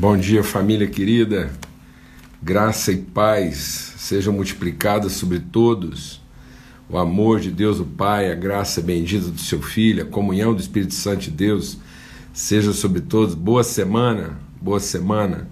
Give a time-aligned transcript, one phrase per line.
[0.00, 1.50] Bom dia, família querida.
[2.40, 6.22] Graça e paz sejam multiplicadas sobre todos.
[6.88, 10.60] O amor de Deus, o Pai, a graça bendita do seu Filho, a comunhão do
[10.60, 11.78] Espírito Santo de Deus
[12.32, 13.34] seja sobre todos.
[13.34, 15.48] Boa semana, boa semana.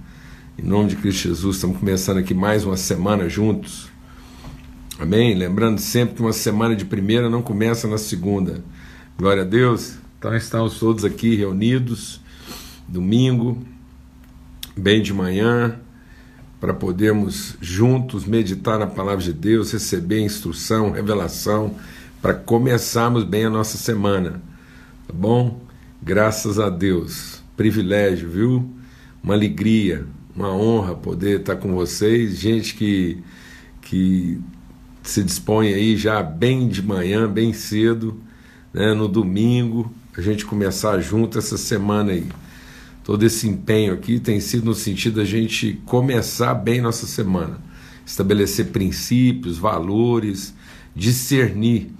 [0.56, 3.88] Em nome de Cristo Jesus, estamos começando aqui mais uma semana juntos.
[4.96, 5.34] Amém?
[5.34, 8.62] Lembrando sempre que uma semana de primeira não começa na segunda.
[9.18, 9.94] Glória a Deus.
[10.16, 12.20] Então estamos todos aqui reunidos,
[12.86, 13.60] domingo,
[14.76, 15.78] bem de manhã,
[16.60, 21.74] para podermos juntos meditar na palavra de Deus, receber instrução, revelação,
[22.20, 24.42] para começarmos bem a nossa semana.
[25.06, 25.60] Tá bom?
[26.02, 27.42] Graças a Deus.
[27.56, 28.70] Privilégio, viu?
[29.22, 33.22] Uma alegria, uma honra poder estar com vocês, gente que
[33.82, 34.40] que
[35.04, 38.20] se dispõe aí já bem de manhã, bem cedo,
[38.74, 42.26] né, no domingo, a gente começar junto essa semana aí
[43.06, 47.60] todo esse empenho aqui tem sido no sentido da gente começar bem nossa semana,
[48.04, 50.52] estabelecer princípios, valores,
[50.92, 51.92] discernir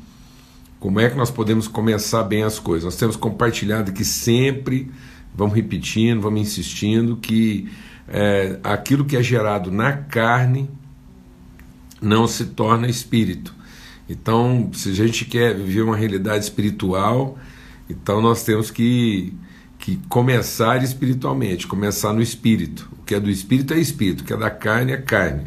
[0.81, 2.85] como é que nós podemos começar bem as coisas.
[2.85, 4.91] Nós temos compartilhado aqui sempre,
[5.33, 7.71] vamos repetindo, vamos insistindo, que
[8.09, 10.69] é, aquilo que é gerado na carne
[12.03, 13.55] não se torna espírito.
[14.09, 17.39] Então, se a gente quer viver uma realidade espiritual,
[17.89, 19.33] então nós temos que
[19.79, 22.89] que começar espiritualmente, começar no espírito.
[23.01, 25.45] O que é do espírito é espírito, o que é da carne é carne.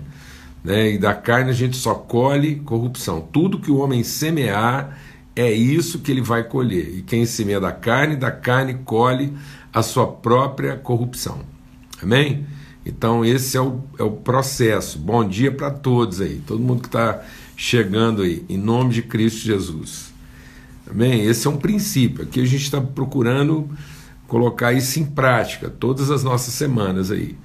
[0.63, 0.93] Né?
[0.93, 3.21] E da carne a gente só colhe corrupção.
[3.21, 4.97] Tudo que o homem semear
[5.35, 6.97] é isso que ele vai colher.
[6.97, 9.33] E quem semeia da carne, da carne colhe
[9.73, 11.39] a sua própria corrupção.
[12.01, 12.45] Amém?
[12.85, 14.97] Então esse é o, é o processo.
[14.97, 17.21] Bom dia para todos aí, todo mundo que está
[17.55, 20.13] chegando aí, em nome de Cristo Jesus.
[20.89, 21.25] Amém?
[21.25, 22.23] Esse é um princípio.
[22.23, 23.69] Aqui a gente está procurando
[24.29, 27.35] colocar isso em prática todas as nossas semanas aí.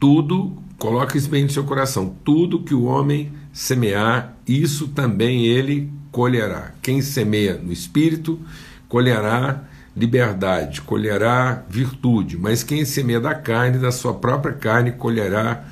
[0.00, 5.92] Tudo, coloca isso bem no seu coração, tudo que o homem semear, isso também ele
[6.12, 6.72] colherá.
[6.80, 8.40] Quem semeia no espírito,
[8.88, 9.64] colherá
[9.96, 15.64] liberdade, colherá virtude, mas quem semeia da carne, da sua própria carne, colherá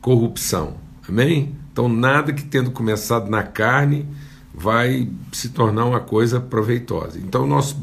[0.00, 0.74] corrupção.
[1.08, 1.52] Amém?
[1.72, 4.06] Então, nada que tendo começado na carne
[4.54, 7.18] vai se tornar uma coisa proveitosa.
[7.18, 7.74] Então, nós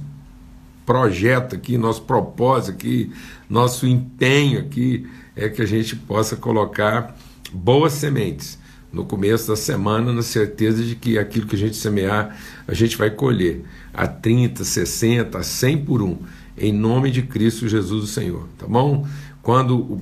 [0.90, 3.12] projeto aqui, nosso propósito aqui,
[3.48, 7.16] nosso empenho aqui é que a gente possa colocar
[7.54, 8.58] boas sementes
[8.92, 12.36] no começo da semana, na certeza de que aquilo que a gente semear,
[12.68, 13.64] a gente vai colher
[13.94, 16.18] a 30, 60, a 100 por um,
[16.58, 19.06] em nome de Cristo Jesus o Senhor, tá bom?
[19.44, 20.02] Quando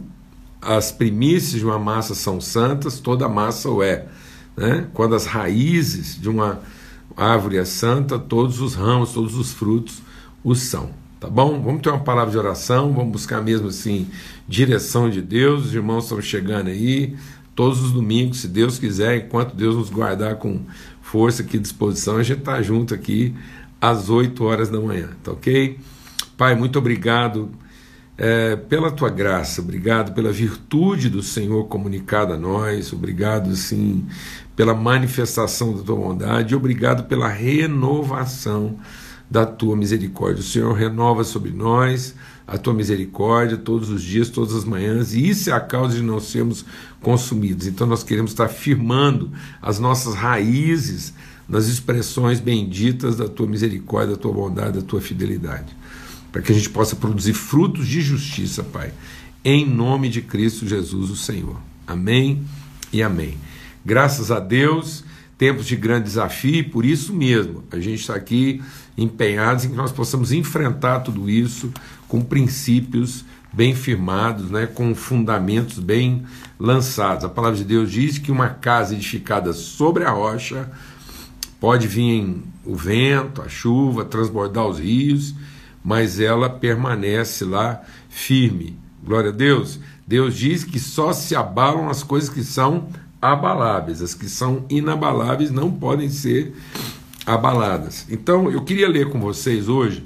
[0.61, 4.05] as primícias de uma massa são santas, toda massa o é.
[4.55, 4.87] Né?
[4.93, 6.61] Quando as raízes de uma
[7.17, 10.06] árvore é santa, todos os ramos, todos os frutos
[10.47, 10.89] o são.
[11.19, 11.61] Tá bom?
[11.61, 14.07] Vamos ter uma palavra de oração, vamos buscar mesmo assim
[14.47, 15.65] direção de Deus.
[15.65, 17.17] Os irmãos estão chegando aí
[17.53, 20.61] todos os domingos, se Deus quiser, enquanto Deus nos guardar com
[21.01, 23.33] força aqui disposição, a gente está junto aqui
[23.81, 25.77] às 8 horas da manhã, tá ok?
[26.37, 27.49] Pai, muito obrigado
[28.17, 34.05] é, pela tua graça, obrigado pela virtude do Senhor comunicada a nós, obrigado, sim,
[34.55, 38.77] pela manifestação da tua bondade, obrigado pela renovação
[39.29, 40.41] da tua misericórdia.
[40.41, 42.15] O Senhor renova sobre nós
[42.47, 46.01] a tua misericórdia todos os dias, todas as manhãs, e isso é a causa de
[46.01, 46.63] não sermos
[47.01, 47.67] consumidos.
[47.67, 51.13] Então nós queremos estar firmando as nossas raízes
[51.47, 55.75] nas expressões benditas da tua misericórdia, da tua bondade, da tua fidelidade,
[56.31, 58.93] para que a gente possa produzir frutos de justiça, Pai,
[59.43, 61.57] em nome de Cristo Jesus, o Senhor.
[61.85, 62.43] Amém
[62.91, 63.37] e amém.
[63.85, 65.05] Graças a Deus,
[65.37, 68.61] tempos de grande desafio, e por isso mesmo a gente está aqui
[68.97, 71.71] empenhados em que nós possamos enfrentar tudo isso
[72.07, 76.25] com princípios bem firmados, né, com fundamentos bem
[76.59, 77.23] lançados.
[77.23, 80.69] A palavra de Deus diz que uma casa edificada sobre a rocha
[81.59, 85.33] pode vir o vento, a chuva, transbordar os rios,
[85.83, 88.77] mas ela permanece lá firme.
[89.03, 89.79] Glória a Deus.
[90.05, 92.89] Deus diz que só se abalam as coisas que são
[93.21, 96.55] abaláveis, as que são inabaláveis não podem ser
[97.27, 98.05] abaladas.
[98.09, 100.03] Então, eu queria ler com vocês hoje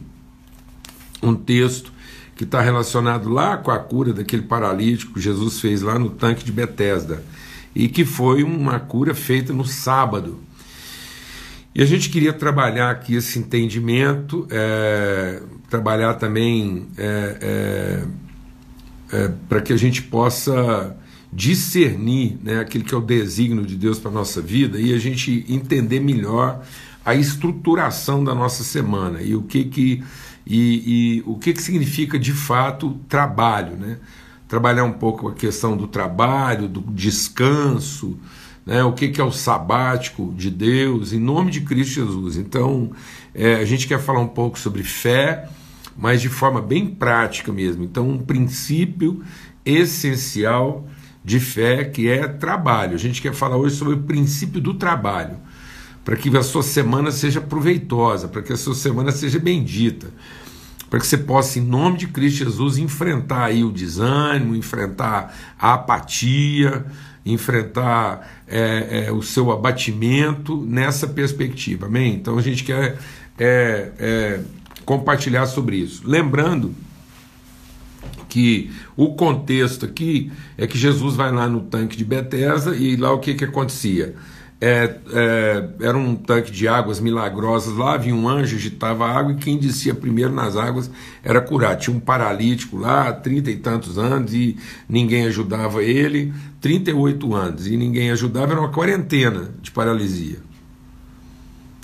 [1.22, 1.94] um texto
[2.36, 6.44] que está relacionado lá com a cura daquele paralítico que Jesus fez lá no tanque
[6.44, 7.24] de Betesda
[7.76, 10.40] e que foi uma cura feita no sábado.
[11.76, 18.04] E a gente queria trabalhar aqui esse entendimento, é, trabalhar também é,
[19.12, 20.98] é, é para que a gente possa
[21.32, 24.98] discernir né, aquilo que é o desígnio de Deus para a nossa vida e a
[24.98, 26.62] gente entender melhor
[27.06, 30.04] a estruturação da nossa semana e o que que
[30.46, 33.98] e, e o que, que significa de fato trabalho, né?
[34.48, 38.18] Trabalhar um pouco a questão do trabalho, do descanso,
[38.66, 38.84] né?
[38.84, 42.38] o que, que é o sabático de Deus, em nome de Cristo Jesus.
[42.38, 42.92] Então,
[43.34, 45.48] é, a gente quer falar um pouco sobre fé,
[45.98, 47.84] mas de forma bem prática mesmo.
[47.84, 49.24] Então, um princípio
[49.66, 50.88] essencial
[51.24, 52.96] de fé que é trabalho.
[52.96, 55.38] A gente quer falar hoje sobre o princípio do trabalho,
[56.04, 60.08] para que a sua semana seja proveitosa, para que a sua semana seja bendita,
[60.90, 65.76] para que você possa, em nome de Cristo Jesus, enfrentar aí o desânimo, enfrentar a
[65.76, 66.86] apatia,
[67.26, 71.86] enfrentar é, é, o seu abatimento nessa perspectiva.
[71.86, 72.16] Amém?
[72.16, 72.98] Então a gente quer
[73.40, 74.40] é, é
[74.84, 76.02] compartilhar sobre isso.
[76.06, 76.74] Lembrando
[78.28, 83.12] que o contexto aqui é que Jesus vai lá no tanque de Betesda e lá
[83.12, 84.16] o que, que acontecia?
[84.64, 89.32] É, é, era um tanque de águas milagrosas lá, vinha um anjo, agitava a água
[89.32, 90.92] e quem descia primeiro nas águas
[91.24, 91.80] era curado.
[91.80, 94.56] Tinha um paralítico lá, trinta e tantos anos, e
[94.88, 96.32] ninguém ajudava ele,
[96.62, 100.38] 38 anos, e ninguém ajudava, era uma quarentena de paralisia.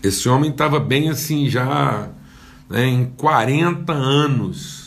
[0.04, 2.10] Esse homem estava bem assim, já
[2.70, 4.87] né, em 40 anos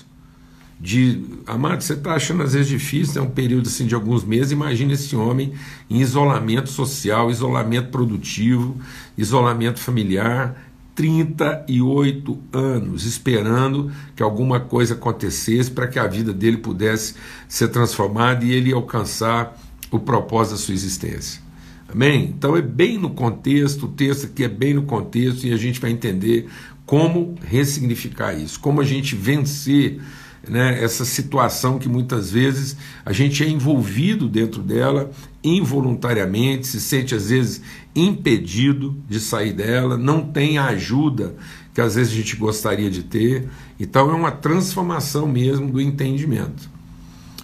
[0.80, 1.22] de.
[1.46, 4.52] Amado, você está achando às vezes difícil, é um período assim de alguns meses.
[4.52, 5.52] Imagina esse homem
[5.88, 8.76] em isolamento social, isolamento produtivo,
[9.16, 10.66] isolamento familiar.
[10.92, 17.14] 38 anos esperando que alguma coisa acontecesse para que a vida dele pudesse
[17.48, 19.58] ser transformada e ele alcançar
[19.90, 21.40] o propósito da sua existência.
[21.88, 22.34] Amém?
[22.36, 25.80] Então é bem no contexto, o texto aqui é bem no contexto e a gente
[25.80, 26.48] vai entender
[26.84, 30.00] como ressignificar isso, como a gente vencer
[30.48, 35.10] né, essa situação que muitas vezes a gente é envolvido dentro dela
[35.42, 37.62] involuntariamente, se sente às vezes
[37.94, 41.34] impedido de sair dela, não tem a ajuda
[41.74, 43.48] que às vezes a gente gostaria de ter.
[43.78, 46.68] Então é uma transformação mesmo do entendimento.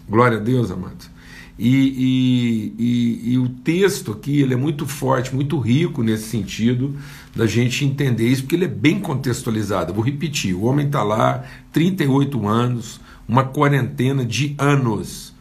[0.09, 1.16] Glória a Deus, amado.
[1.59, 6.95] E, e, e, e, o texto aqui ele é muito forte, muito rico nesse sentido
[7.35, 9.95] da gente entender isso, porque ele é bem contextualizado.
[9.95, 15.35] Vou repetir: o homem está lá, 38 anos, uma quarentena de anos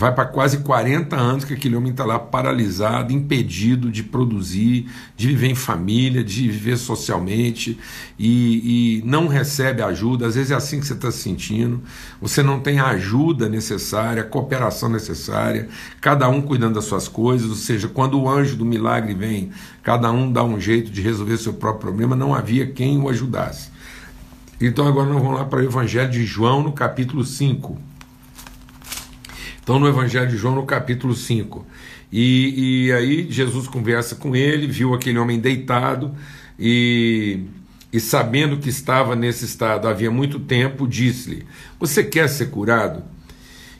[0.00, 5.26] vai para quase 40 anos que aquele homem está lá paralisado, impedido de produzir, de
[5.26, 7.78] viver em família, de viver socialmente
[8.18, 10.26] e, e não recebe ajuda.
[10.26, 11.82] Às vezes é assim que você está se sentindo.
[12.18, 15.68] Você não tem a ajuda necessária, a cooperação necessária,
[16.00, 17.50] cada um cuidando das suas coisas.
[17.50, 19.50] Ou seja, quando o anjo do milagre vem,
[19.82, 23.68] cada um dá um jeito de resolver seu próprio problema, não havia quem o ajudasse.
[24.58, 27.89] Então agora nós vamos lá para o Evangelho de João, no capítulo 5.
[29.70, 31.64] Então, no Evangelho de João, no capítulo 5.
[32.10, 36.12] E, e aí Jesus conversa com ele, viu aquele homem deitado
[36.58, 37.44] e,
[37.92, 41.46] e sabendo que estava nesse estado havia muito tempo, disse-lhe:
[41.78, 43.04] Você quer ser curado?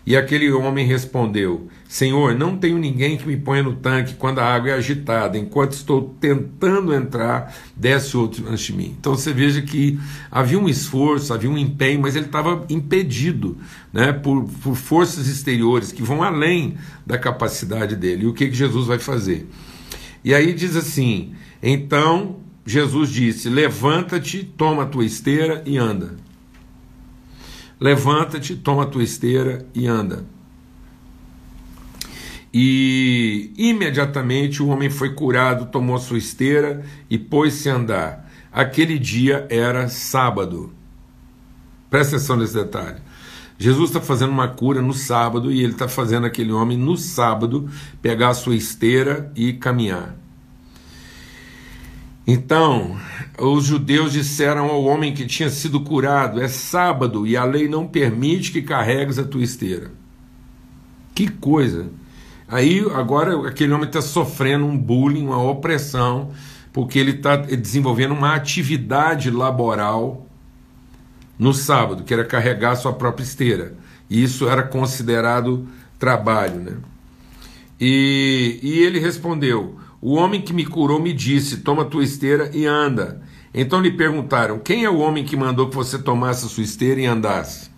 [0.06, 4.44] E aquele homem respondeu: Senhor, não tenho ninguém que me ponha no tanque quando a
[4.44, 5.36] água é agitada.
[5.36, 8.94] Enquanto estou tentando entrar, desce outro antes de mim.
[8.96, 9.98] Então você veja que
[10.30, 13.58] havia um esforço, havia um empenho, mas ele estava impedido
[13.92, 18.22] né, por, por forças exteriores que vão além da capacidade dele.
[18.22, 19.50] E o que, que Jesus vai fazer?
[20.24, 26.14] E aí diz assim: Então Jesus disse: Levanta-te, toma a tua esteira e anda.
[27.80, 30.24] Levanta-te, toma a tua esteira e anda.
[32.52, 38.30] E imediatamente o homem foi curado, tomou sua esteira e pôs-se a andar.
[38.52, 40.72] Aquele dia era sábado.
[41.88, 43.00] Presta atenção nesse detalhe.
[43.56, 47.68] Jesus está fazendo uma cura no sábado e ele está fazendo aquele homem no sábado
[48.00, 50.16] pegar a sua esteira e caminhar.
[52.26, 52.98] Então,
[53.38, 57.86] os judeus disseram ao homem que tinha sido curado: É sábado e a lei não
[57.86, 59.90] permite que carregues a tua esteira.
[61.14, 61.90] Que coisa!
[62.50, 66.32] Aí, agora, aquele homem está sofrendo um bullying, uma opressão,
[66.72, 70.26] porque ele está desenvolvendo uma atividade laboral
[71.38, 73.74] no sábado, que era carregar sua própria esteira.
[74.10, 76.60] E isso era considerado trabalho.
[76.60, 76.76] Né?
[77.80, 82.66] E, e ele respondeu: O homem que me curou me disse: Toma tua esteira e
[82.66, 83.22] anda.
[83.54, 87.00] Então lhe perguntaram: Quem é o homem que mandou que você tomasse a sua esteira
[87.00, 87.69] e andasse?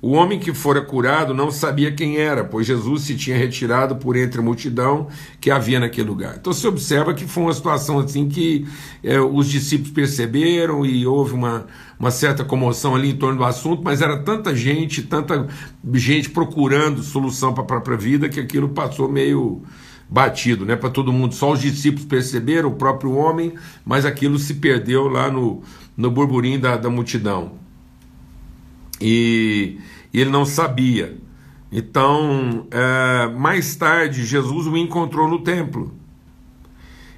[0.00, 4.16] O homem que fora curado não sabia quem era, pois Jesus se tinha retirado por
[4.16, 5.08] entre a multidão
[5.40, 6.36] que havia naquele lugar.
[6.40, 8.64] Então se observa que foi uma situação assim que
[9.02, 11.66] é, os discípulos perceberam e houve uma,
[11.98, 15.48] uma certa comoção ali em torno do assunto, mas era tanta gente, tanta
[15.94, 19.62] gente procurando solução para a própria vida que aquilo passou meio
[20.08, 21.34] batido, né, para todo mundo.
[21.34, 25.60] Só os discípulos perceberam, o próprio homem, mas aquilo se perdeu lá no,
[25.96, 27.67] no burburinho da, da multidão.
[29.00, 29.78] E,
[30.12, 31.16] e ele não sabia.
[31.70, 35.94] Então, é, mais tarde, Jesus o encontrou no templo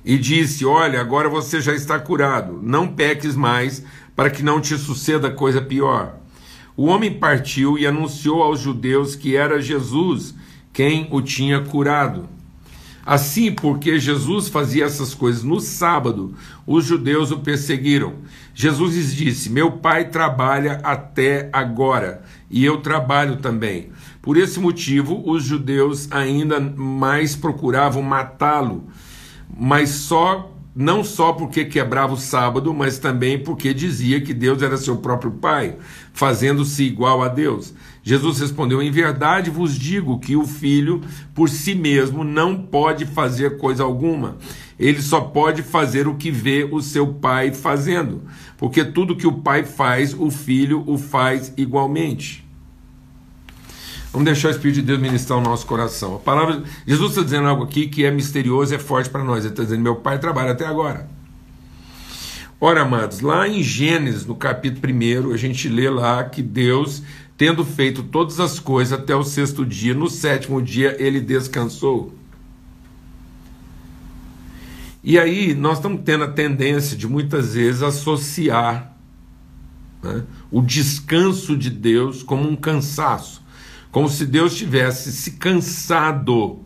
[0.04, 3.84] e disse: Olha, agora você já está curado, não peques mais,
[4.16, 6.16] para que não te suceda coisa pior.
[6.76, 10.34] O homem partiu e anunciou aos judeus que era Jesus
[10.72, 12.28] quem o tinha curado.
[13.04, 16.34] Assim, porque Jesus fazia essas coisas no sábado,
[16.66, 18.16] os judeus o perseguiram.
[18.54, 23.90] Jesus lhes disse: Meu pai trabalha até agora, e eu trabalho também.
[24.20, 28.84] Por esse motivo, os judeus ainda mais procuravam matá-lo,
[29.58, 34.76] mas só não só porque quebrava o sábado, mas também porque dizia que Deus era
[34.76, 35.76] seu próprio pai,
[36.12, 37.74] fazendo-se igual a Deus.
[38.02, 41.02] Jesus respondeu: Em verdade vos digo que o filho
[41.34, 44.36] por si mesmo não pode fazer coisa alguma.
[44.78, 48.22] Ele só pode fazer o que vê o seu pai fazendo,
[48.56, 52.48] porque tudo que o pai faz, o filho o faz igualmente.
[54.12, 56.16] Vamos deixar o Espírito de Deus ministrar o nosso coração.
[56.16, 59.44] A palavra, Jesus está dizendo algo aqui que é misterioso e é forte para nós.
[59.44, 61.08] Ele está dizendo: Meu pai trabalha até agora.
[62.62, 67.02] Ora, amados, lá em Gênesis, no capítulo 1, a gente lê lá que Deus,
[67.40, 72.14] tendo feito todas as coisas até o sexto dia, no sétimo dia ele descansou.
[75.02, 78.94] E aí nós estamos tendo a tendência de muitas vezes associar
[80.02, 83.40] né, o descanso de Deus como um cansaço
[83.90, 86.60] como se Deus tivesse se cansado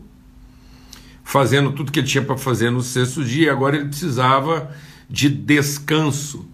[1.23, 4.69] fazendo tudo que ele tinha para fazer no sexto dia, agora ele precisava
[5.09, 6.45] de descanso.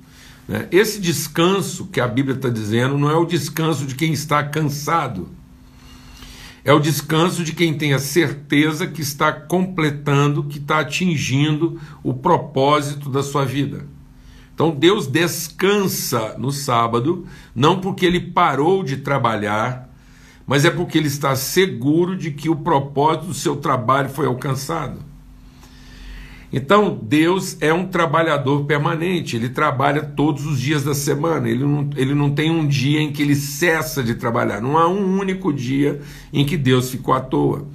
[0.48, 0.68] Né?
[0.72, 5.30] Esse descanso que a Bíblia está dizendo não é o descanso de quem está cansado,
[6.64, 12.14] é o descanso de quem tem a certeza que está completando, que está atingindo o
[12.14, 13.88] propósito da sua vida.
[14.54, 19.90] Então Deus descansa no sábado, não porque ele parou de trabalhar,
[20.46, 25.11] mas é porque ele está seguro de que o propósito do seu trabalho foi alcançado.
[26.54, 31.90] Então, Deus é um trabalhador permanente, ele trabalha todos os dias da semana, ele não,
[31.96, 35.54] ele não tem um dia em que ele cessa de trabalhar, não há um único
[35.54, 36.02] dia
[36.34, 37.68] em que Deus ficou à toa.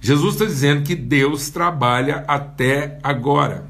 [0.00, 3.66] Jesus está dizendo que Deus trabalha até agora.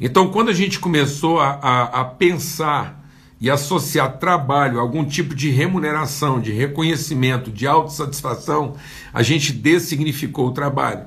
[0.00, 3.04] Então, quando a gente começou a, a, a pensar
[3.40, 8.74] e associar trabalho a algum tipo de remuneração, de reconhecimento, de autossatisfação,
[9.12, 11.06] a gente dessignificou o trabalho.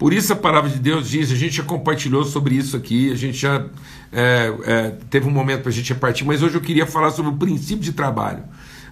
[0.00, 3.14] Por isso a palavra de Deus diz, a gente já compartilhou sobre isso aqui, a
[3.14, 3.66] gente já
[4.10, 7.30] é, é, teve um momento para a gente repartir, mas hoje eu queria falar sobre
[7.30, 8.42] o princípio de trabalho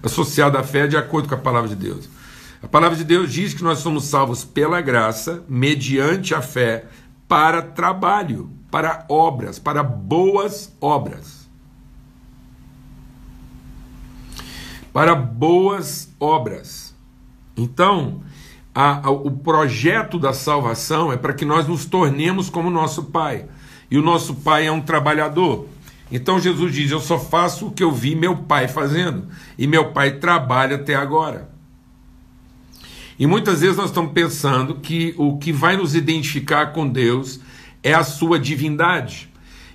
[0.03, 2.07] associado à fé de acordo com a palavra de Deus.
[2.61, 6.85] A palavra de Deus diz que nós somos salvos pela graça, mediante a fé,
[7.27, 11.39] para trabalho, para obras, para boas obras.
[14.93, 16.95] para boas obras.
[17.55, 18.21] Então,
[18.81, 23.45] a, a, o projeto da salvação é para que nós nos tornemos como nosso Pai.
[23.91, 25.67] E o nosso Pai é um trabalhador.
[26.09, 29.27] Então Jesus diz: Eu só faço o que eu vi meu Pai fazendo.
[29.57, 31.49] E meu Pai trabalha até agora.
[33.19, 37.41] E muitas vezes nós estamos pensando que o que vai nos identificar com Deus
[37.83, 39.28] é a sua divindade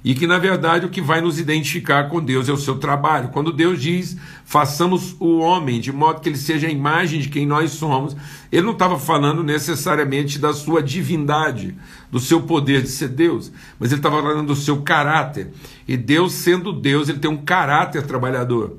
[0.04, 3.30] e que na verdade o que vai nos identificar com Deus é o seu trabalho.
[3.30, 7.46] Quando Deus diz, façamos o homem de modo que ele seja a imagem de quem
[7.46, 8.14] nós somos,
[8.52, 11.74] ele não estava falando necessariamente da sua divindade,
[12.12, 15.50] do seu poder de ser Deus, mas ele estava falando do seu caráter.
[15.88, 18.76] E Deus, sendo Deus, ele tem um caráter trabalhador.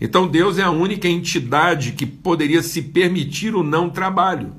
[0.00, 4.52] Então Deus é a única entidade que poderia se permitir o não trabalho,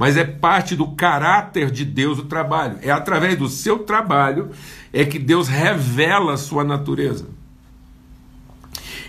[0.00, 2.78] mas é parte do caráter de Deus o trabalho.
[2.80, 4.48] É através do seu trabalho
[4.94, 7.28] é que Deus revela a sua natureza.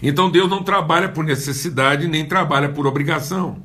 [0.04, 3.64] Então Deus não trabalha por necessidade nem trabalha por obrigação.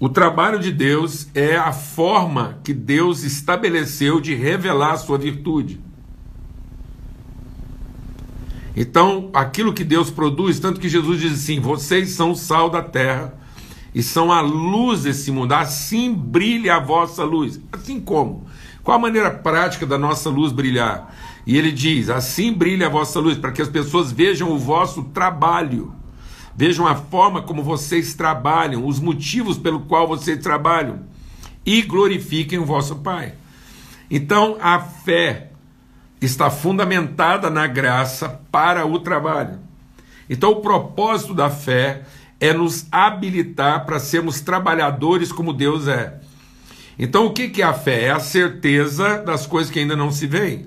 [0.00, 5.80] O trabalho de Deus é a forma que Deus estabeleceu de revelar a sua virtude.
[8.74, 12.82] Então, aquilo que Deus produz, tanto que Jesus diz assim: vocês são o sal da
[12.82, 13.38] terra
[13.94, 17.60] e são a luz desse mundo, assim brilha a vossa luz.
[17.72, 18.46] Assim como?
[18.82, 21.14] Qual a maneira prática da nossa luz brilhar?
[21.46, 25.04] E ele diz: assim brilha a vossa luz, para que as pessoas vejam o vosso
[25.04, 25.94] trabalho,
[26.56, 31.00] vejam a forma como vocês trabalham, os motivos pelo qual vocês trabalham,
[31.64, 33.34] e glorifiquem o vosso Pai.
[34.10, 35.50] Então, a fé
[36.20, 39.58] está fundamentada na graça para o trabalho.
[40.28, 42.02] Então, o propósito da fé
[42.40, 46.18] é nos habilitar para sermos trabalhadores como Deus é.
[46.98, 48.04] Então, o que é a fé?
[48.04, 50.66] É a certeza das coisas que ainda não se veem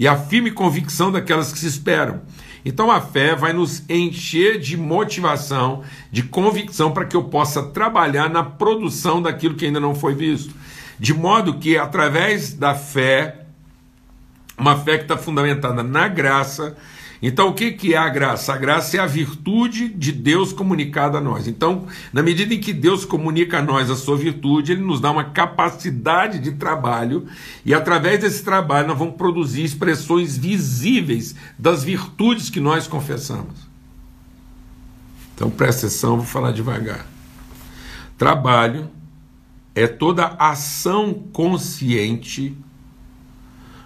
[0.00, 2.22] e a firme convicção daquelas que se esperam.
[2.64, 8.30] Então a fé vai nos encher de motivação, de convicção para que eu possa trabalhar
[8.30, 10.54] na produção daquilo que ainda não foi visto.
[10.98, 13.42] De modo que, através da fé,
[14.56, 16.76] uma fé que está fundamentada na graça,
[17.22, 18.54] então, o que, que é a graça?
[18.54, 21.46] A graça é a virtude de Deus comunicada a nós.
[21.46, 25.10] Então, na medida em que Deus comunica a nós a sua virtude, Ele nos dá
[25.10, 27.26] uma capacidade de trabalho,
[27.64, 33.68] e através desse trabalho nós vamos produzir expressões visíveis das virtudes que nós confessamos.
[35.34, 37.06] Então, presta atenção, vou falar devagar.
[38.16, 38.88] Trabalho
[39.74, 42.56] é toda ação consciente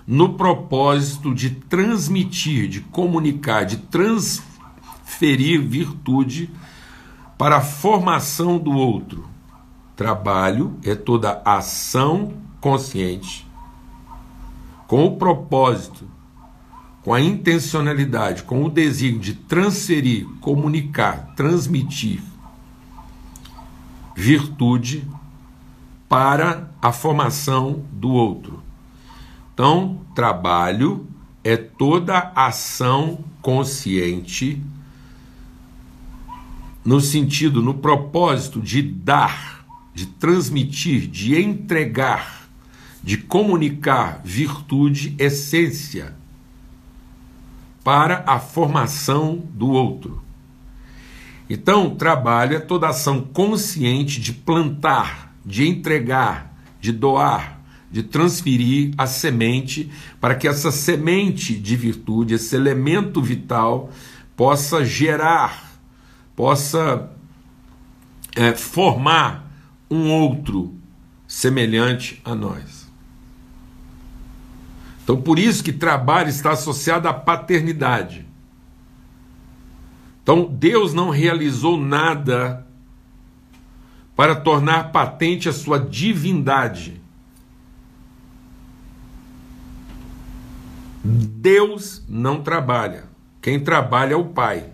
[0.06, 6.50] no propósito de transmitir, de comunicar, de transferir virtude
[7.38, 9.28] para a formação do outro.
[9.96, 13.46] Trabalho é toda ação consciente
[14.86, 16.08] com o propósito,
[17.02, 22.22] com a intencionalidade, com o desígnio de transferir, comunicar, transmitir
[24.14, 25.06] virtude
[26.08, 28.63] para a formação do outro.
[29.54, 31.06] Então, trabalho
[31.44, 34.60] é toda ação consciente
[36.84, 42.48] no sentido, no propósito de dar, de transmitir, de entregar,
[43.00, 46.16] de comunicar virtude, essência
[47.84, 50.20] para a formação do outro.
[51.48, 57.60] Então, trabalho é toda ação consciente de plantar, de entregar, de doar,
[57.94, 59.88] de transferir a semente
[60.20, 63.88] para que essa semente de virtude, esse elemento vital,
[64.36, 65.78] possa gerar,
[66.34, 67.08] possa
[68.34, 69.48] é, formar
[69.88, 70.74] um outro
[71.28, 72.90] semelhante a nós.
[75.04, 78.26] Então, por isso que trabalho está associado à paternidade.
[80.20, 82.66] Então, Deus não realizou nada
[84.16, 87.03] para tornar patente a sua divindade.
[91.44, 93.04] Deus não trabalha.
[93.42, 94.72] Quem trabalha é o Pai.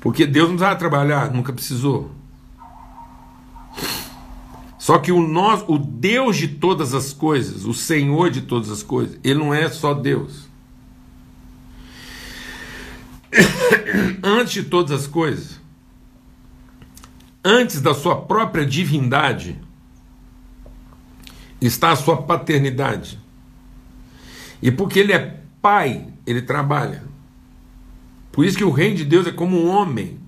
[0.00, 2.12] Porque Deus não precisava trabalhar, nunca precisou.
[4.78, 8.82] Só que o, nós, o Deus de todas as coisas, o Senhor de todas as
[8.82, 10.48] coisas, ele não é só Deus.
[14.24, 15.60] antes de todas as coisas,
[17.44, 19.60] antes da sua própria divindade,
[21.60, 23.18] está a sua paternidade.
[24.60, 27.04] E porque ele é pai, ele trabalha.
[28.32, 30.18] Por isso que o reino de Deus é como um homem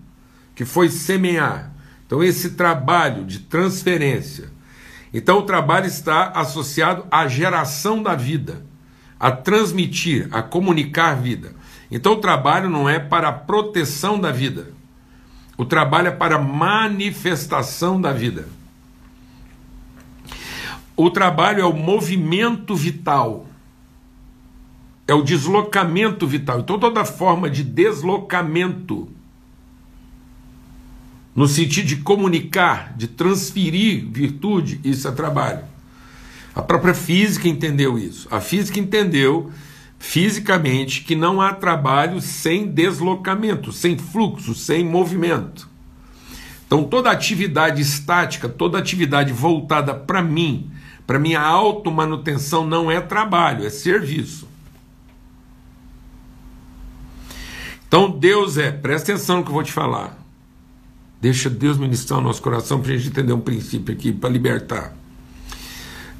[0.55, 1.73] que foi semear.
[2.07, 4.51] Então, esse trabalho de transferência.
[5.13, 8.65] Então, o trabalho está associado à geração da vida,
[9.21, 11.55] a transmitir, a comunicar vida.
[11.91, 14.73] Então, o trabalho não é para a proteção da vida,
[15.57, 18.47] o trabalho é para a manifestação da vida.
[21.01, 23.47] O trabalho é o movimento vital,
[25.07, 26.59] é o deslocamento vital.
[26.59, 29.09] Então, toda forma de deslocamento,
[31.37, 35.63] no sentido de comunicar, de transferir virtude, isso é trabalho.
[36.53, 38.27] A própria física entendeu isso.
[38.29, 39.53] A física entendeu
[40.01, 45.69] fisicamente que não há trabalho sem deslocamento, sem fluxo, sem movimento.
[46.67, 50.69] Então, toda atividade estática, toda atividade voltada para mim,
[51.09, 54.47] para mim, a automanutenção não é trabalho, é serviço.
[57.87, 60.23] Então, Deus é, presta atenção no que eu vou te falar.
[61.19, 64.95] Deixa Deus ministrar o nosso coração para a gente entender um princípio aqui, para libertar.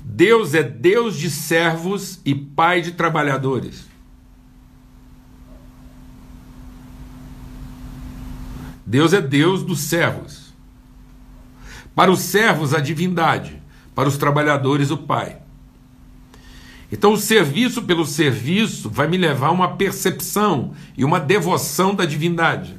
[0.03, 3.87] Deus é Deus de servos e Pai de trabalhadores.
[8.87, 10.51] Deus é Deus dos servos.
[11.95, 13.68] Para os servos, a divindade
[13.99, 15.39] para os trabalhadores o Pai.
[16.93, 22.05] Então, o serviço pelo serviço vai me levar a uma percepção e uma devoção da
[22.05, 22.79] divindade.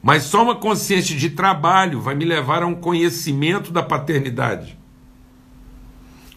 [0.00, 4.78] Mas só uma consciência de trabalho vai me levar a um conhecimento da paternidade.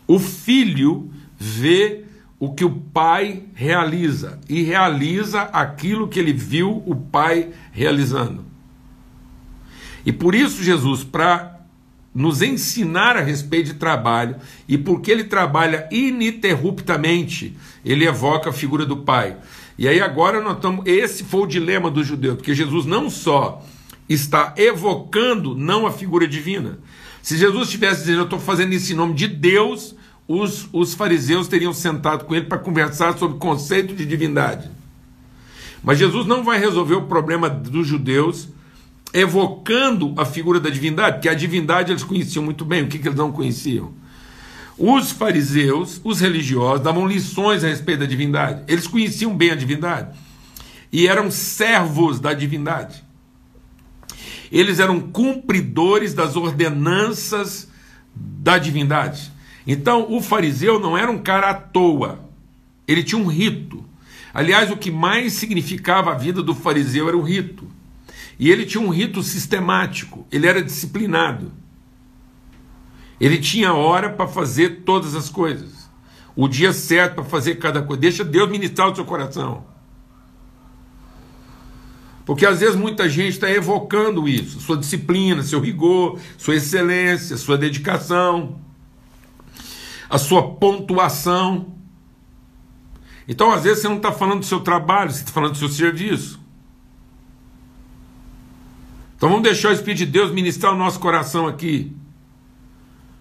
[0.08, 2.04] O filho vê
[2.40, 8.44] o que o pai realiza e realiza aquilo que ele viu o pai realizando.
[10.04, 11.59] E por isso, Jesus, para
[12.14, 14.36] nos ensinar a respeito de trabalho
[14.68, 19.38] e porque ele trabalha ininterruptamente, ele evoca a figura do Pai.
[19.78, 20.86] E aí agora nós estamos.
[20.86, 23.64] Esse foi o dilema do judeu, porque Jesus não só
[24.10, 26.80] está evocando não a figura divina.
[27.22, 29.96] Se Jesus estivesse dizendo, eu estou fazendo isso em nome de Deus,
[30.28, 34.70] os, os fariseus teriam sentado com ele para conversar sobre o conceito de divindade.
[35.84, 38.50] Mas Jesus não vai resolver o problema dos judeus
[39.14, 43.08] evocando a figura da divindade, porque a divindade eles conheciam muito bem, o que, que
[43.08, 43.92] eles não conheciam?
[44.78, 48.64] Os fariseus, os religiosos, davam lições a respeito da divindade.
[48.68, 50.18] Eles conheciam bem a divindade
[50.92, 53.04] e eram servos da divindade.
[54.52, 57.70] Eles eram cumpridores das ordenanças
[58.16, 59.32] da divindade.
[59.68, 62.20] Então, o fariseu não era um cara à toa.
[62.88, 63.86] Ele tinha um rito.
[64.34, 67.68] Aliás, o que mais significava a vida do fariseu era o rito.
[68.40, 71.52] E ele tinha um rito sistemático, ele era disciplinado.
[73.20, 75.90] Ele tinha hora para fazer todas as coisas.
[76.34, 78.00] O dia certo para fazer cada coisa.
[78.00, 79.66] Deixa Deus ministrar o seu coração.
[82.26, 87.58] Porque às vezes muita gente está evocando isso, sua disciplina, seu rigor, sua excelência, sua
[87.58, 88.62] dedicação,
[90.10, 91.76] a sua pontuação.
[93.28, 95.70] Então, às vezes, você não está falando do seu trabalho, você está falando do seu
[95.70, 96.40] serviço.
[99.20, 101.94] Então vamos deixar o Espírito de Deus ministrar o nosso coração aqui.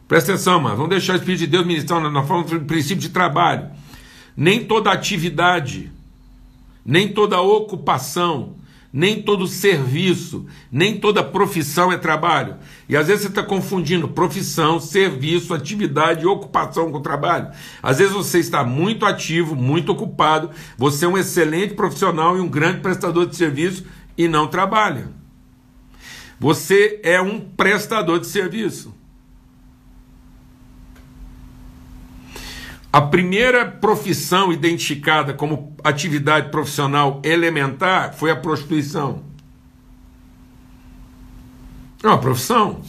[0.06, 0.76] Presta atenção, mano.
[0.76, 2.00] Vamos deixar o Espírito de Deus ministrar.
[2.00, 3.68] Nós falamos do princípio de trabalho.
[4.36, 5.90] Nem toda atividade,
[6.86, 8.54] nem toda ocupação,
[8.92, 12.58] nem todo serviço, nem toda profissão é trabalho.
[12.88, 17.48] E às vezes você está confundindo profissão, serviço, atividade ocupação com trabalho.
[17.82, 22.48] Às vezes você está muito ativo, muito ocupado, você é um excelente profissional e um
[22.48, 23.84] grande prestador de serviço
[24.16, 25.17] e não trabalha.
[26.38, 28.94] Você é um prestador de serviço.
[32.92, 39.22] A primeira profissão identificada como atividade profissional elementar foi a prostituição.
[42.02, 42.80] É uma profissão,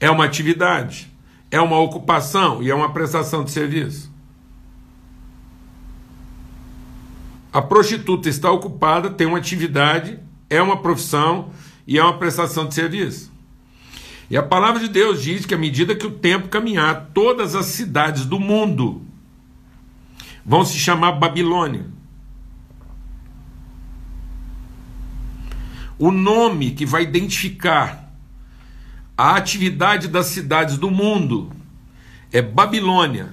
[0.00, 1.12] é uma atividade,
[1.50, 4.10] é uma ocupação e é uma prestação de serviço.
[7.52, 11.50] A prostituta está ocupada, tem uma atividade, é uma profissão
[11.90, 13.32] e é uma prestação de serviço.
[14.30, 17.66] E a palavra de Deus diz que à medida que o tempo caminhar, todas as
[17.66, 19.02] cidades do mundo
[20.46, 21.86] vão se chamar Babilônia.
[25.98, 28.08] O nome que vai identificar
[29.18, 31.50] a atividade das cidades do mundo
[32.30, 33.30] é Babilônia.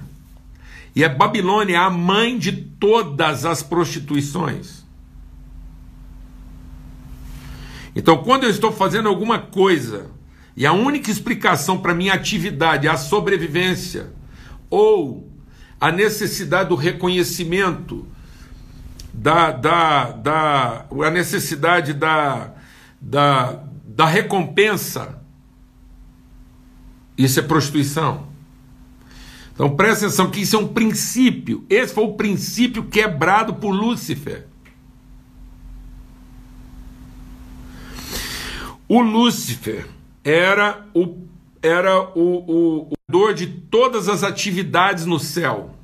[0.96, 4.77] E a Babilônia a mãe de todas as prostituições.
[7.98, 10.12] Então, quando eu estou fazendo alguma coisa
[10.56, 14.12] e a única explicação para minha atividade é a sobrevivência
[14.70, 15.28] ou
[15.80, 18.06] a necessidade do reconhecimento,
[19.12, 22.52] da, da, da, a necessidade da,
[23.00, 25.20] da, da recompensa.
[27.16, 28.28] Isso é prostituição.
[29.52, 31.66] Então presta atenção que isso é um princípio.
[31.68, 34.46] Esse foi o princípio quebrado por Lúcifer.
[38.88, 39.86] O Lúcifer
[40.24, 41.28] era o
[41.60, 45.74] era o, o, o dor de todas as atividades no céu.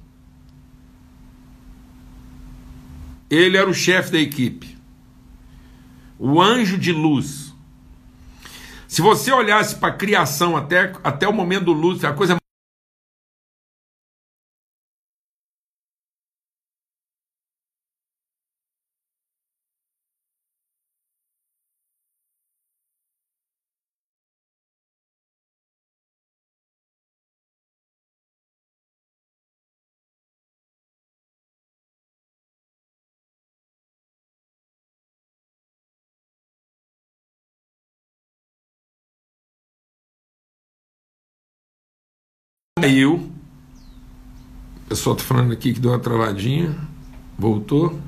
[3.29, 4.79] Ele era o chefe da equipe,
[6.19, 7.53] o anjo de luz.
[8.87, 12.37] Se você olhasse para a criação até, até o momento do luz, a coisa
[42.85, 43.15] Caiu.
[43.15, 46.77] O pessoal está falando aqui que deu uma travadinha.
[47.39, 47.99] Voltou.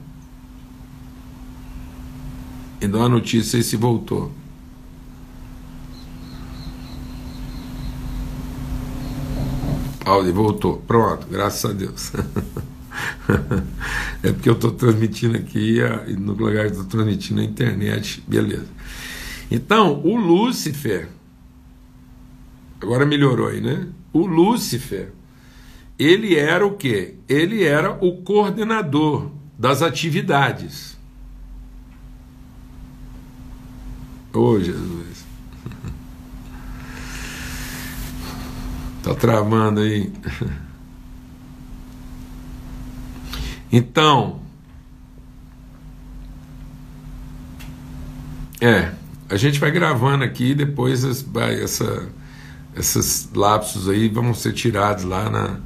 [2.78, 4.30] E dá uma notícia aí se voltou.
[10.04, 10.76] Audi voltou.
[10.86, 12.12] Pronto, graças a Deus.
[14.22, 18.22] é porque eu estou transmitindo aqui e no lugar estou transmitindo na internet.
[18.28, 18.68] Beleza.
[19.50, 21.08] Então, o Lúcifer.
[22.78, 23.88] Agora melhorou aí, né?
[24.16, 25.12] O Lúcifer,
[25.98, 27.16] ele era o quê?
[27.28, 30.96] Ele era o coordenador das atividades.
[34.32, 35.26] Oh, Jesus.
[39.02, 40.10] Tá travando aí.
[43.70, 44.40] Então,
[48.60, 48.92] é,
[49.28, 52.08] a gente vai gravando aqui depois essa
[52.76, 55.60] esses lapsos aí vão ser tirados lá na.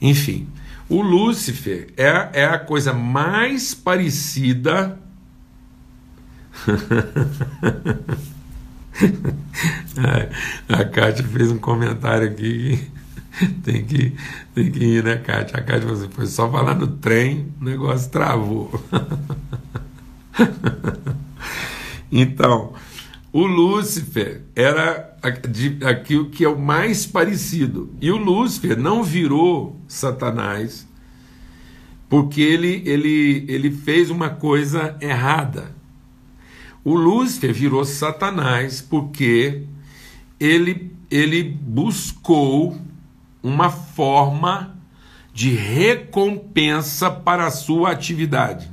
[0.00, 0.48] Enfim,
[0.88, 4.98] o Lúcifer é, é a coisa mais parecida.
[10.68, 12.90] a Kátia fez um comentário aqui.
[13.62, 14.16] Tem que,
[14.54, 15.58] tem que ir, né, Kátia?
[15.58, 18.72] A Kátia falou assim, foi só falar no trem, o negócio travou.
[22.10, 22.72] então,
[23.32, 25.16] o Lúcifer era
[25.84, 27.92] aquilo que é o mais parecido.
[28.00, 30.88] E o Lúcifer não virou Satanás
[32.08, 35.76] porque ele, ele, ele fez uma coisa errada.
[36.82, 39.64] O Lúcifer virou Satanás porque
[40.40, 42.80] ele, ele buscou
[43.42, 44.74] uma forma
[45.34, 48.70] de recompensa para a sua atividade.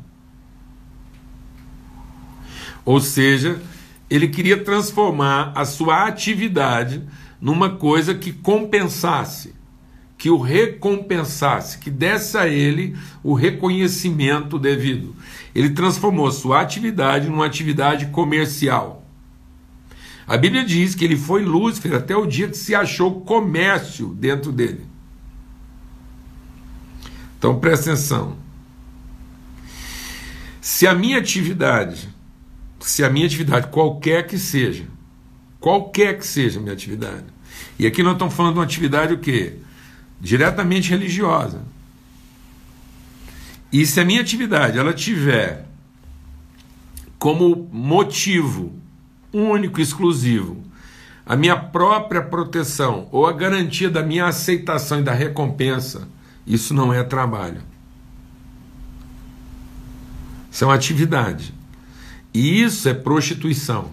[2.86, 3.62] Ou seja,
[4.10, 7.04] ele queria transformar a sua atividade
[7.42, 9.54] numa coisa que compensasse,
[10.18, 15.16] que o recompensasse, que desse a ele o reconhecimento devido.
[15.54, 19.04] Ele transformou sua atividade numa atividade comercial.
[20.28, 24.52] A Bíblia diz que ele foi Lúcifer até o dia que se achou comércio dentro
[24.52, 24.86] dele.
[27.38, 28.38] Então presta atenção.
[30.60, 32.10] Se a minha atividade
[32.80, 34.86] se a minha atividade, qualquer que seja,
[35.60, 37.26] qualquer que seja a minha atividade,
[37.80, 39.54] e aqui nós estamos falando de uma atividade o quê?
[40.20, 41.62] Diretamente religiosa.
[43.72, 45.66] E se a minha atividade ela tiver
[47.18, 48.74] como motivo
[49.34, 50.64] único exclusivo
[51.26, 56.08] a minha própria proteção ou a garantia da minha aceitação e da recompensa,
[56.46, 57.62] isso não é trabalho.
[60.52, 61.55] Isso é uma atividade.
[62.36, 63.92] E isso é prostituição.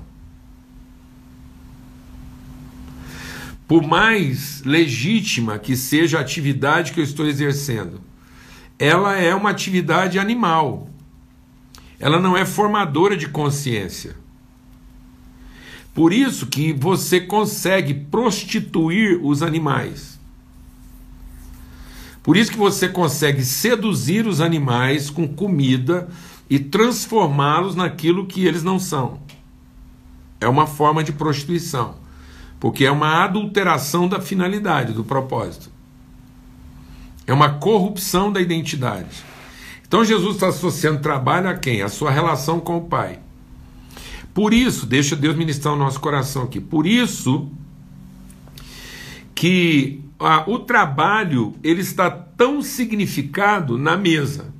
[3.68, 8.00] Por mais legítima que seja a atividade que eu estou exercendo,
[8.80, 10.90] ela é uma atividade animal.
[12.00, 14.16] Ela não é formadora de consciência.
[15.94, 20.18] Por isso que você consegue prostituir os animais.
[22.24, 26.08] Por isso que você consegue seduzir os animais com comida
[26.48, 29.20] e transformá-los naquilo que eles não são.
[30.40, 31.96] É uma forma de prostituição,
[32.58, 35.70] porque é uma adulteração da finalidade, do propósito.
[37.26, 39.24] É uma corrupção da identidade.
[39.86, 41.82] Então Jesus está associando trabalho a quem?
[41.82, 43.20] A sua relação com o Pai.
[44.34, 46.60] Por isso, deixa Deus ministrar o nosso coração aqui.
[46.60, 47.50] Por isso
[49.34, 54.52] que ah, o trabalho ele está tão significado na mesa.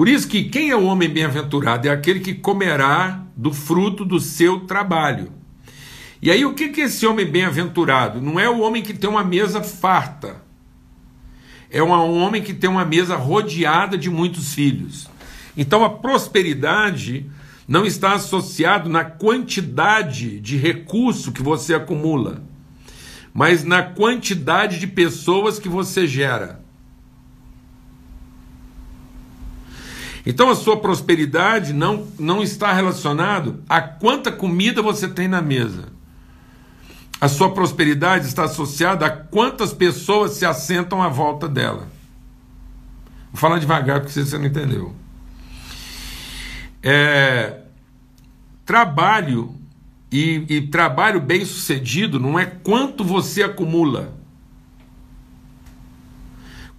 [0.00, 4.18] Por isso que quem é o homem bem-aventurado é aquele que comerá do fruto do
[4.18, 5.30] seu trabalho.
[6.22, 8.18] E aí o que é esse homem bem-aventurado?
[8.18, 10.42] Não é o homem que tem uma mesa farta.
[11.70, 15.06] É um homem que tem uma mesa rodeada de muitos filhos.
[15.54, 17.30] Então a prosperidade
[17.68, 22.42] não está associado na quantidade de recurso que você acumula,
[23.34, 26.59] mas na quantidade de pessoas que você gera.
[30.24, 35.88] Então a sua prosperidade não, não está relacionado a quanta comida você tem na mesa.
[37.20, 41.88] A sua prosperidade está associada a quantas pessoas se assentam à volta dela.
[43.32, 44.94] Vou falar devagar porque você não entendeu.
[46.82, 47.60] É,
[48.64, 49.54] trabalho
[50.10, 54.14] e, e trabalho bem sucedido não é quanto você acumula,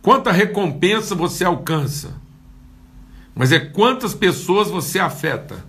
[0.01, 2.20] quanta recompensa você alcança
[3.35, 5.63] mas é quantas pessoas você afeta.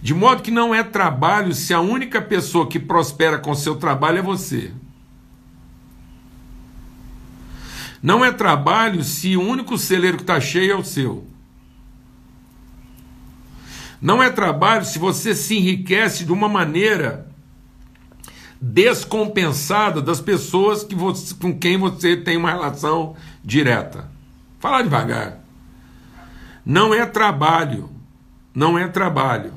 [0.00, 4.18] De modo que não é trabalho se a única pessoa que prospera com seu trabalho
[4.18, 4.70] é você.
[8.02, 11.26] Não é trabalho se o único celeiro que está cheio é o seu.
[13.98, 17.26] Não é trabalho se você se enriquece de uma maneira
[18.60, 24.13] descompensada das pessoas que você, com quem você tem uma relação direta.
[24.64, 25.40] Falar devagar.
[26.64, 27.90] Não é trabalho.
[28.54, 29.52] Não é trabalho.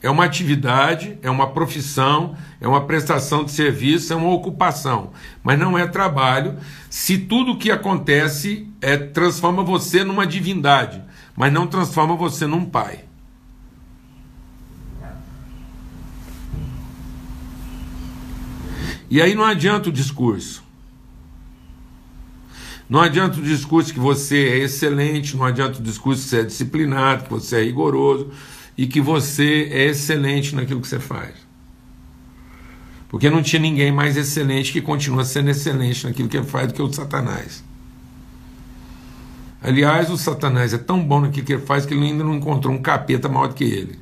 [0.00, 5.10] É uma atividade, é uma profissão, é uma prestação de serviço, é uma ocupação.
[5.42, 6.56] Mas não é trabalho
[6.88, 11.02] se tudo o que acontece é, transforma você numa divindade,
[11.34, 13.00] mas não transforma você num pai.
[19.10, 20.65] E aí não adianta o discurso.
[22.88, 26.44] Não adianta o discurso que você é excelente, não adianta o discurso que você é
[26.44, 28.30] disciplinado, que você é rigoroso
[28.78, 31.34] e que você é excelente naquilo que você faz.
[33.08, 36.74] Porque não tinha ninguém mais excelente que continua sendo excelente naquilo que ele faz do
[36.74, 37.64] que o Satanás.
[39.60, 42.72] Aliás, o Satanás é tão bom naquilo que ele faz que ele ainda não encontrou
[42.72, 43.98] um capeta maior do que ele.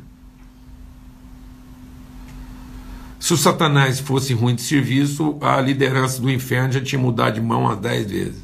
[3.18, 7.40] Se o Satanás fosse ruim de serviço, a liderança do inferno já tinha mudado de
[7.40, 8.43] mão há dez vezes.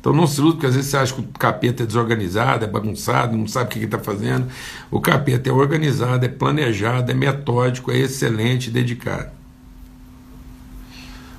[0.00, 2.68] Então não se ilude, porque às vezes você acha que o capeta é desorganizado, é
[2.68, 4.48] bagunçado, não sabe o que está fazendo.
[4.90, 9.30] O capeta é organizado, é planejado, é metódico, é excelente, dedicado.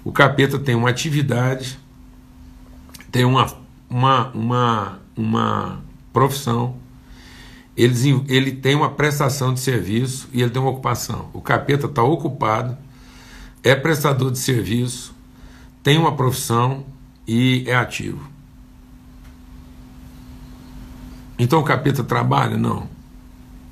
[0.04, 1.80] O capeta tem uma atividade,
[3.12, 3.52] tem uma,
[3.90, 6.76] uma, uma, uma profissão,
[7.76, 11.30] ele, ele tem uma prestação de serviço e ele tem uma ocupação.
[11.34, 12.78] O capeta está ocupado,
[13.64, 15.16] é prestador de serviço,
[15.82, 16.86] tem uma profissão
[17.28, 18.31] e é ativo.
[21.42, 22.56] Então o capeta trabalha?
[22.56, 22.88] Não.